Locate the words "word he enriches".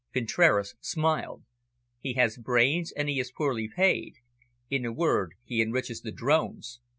4.91-6.01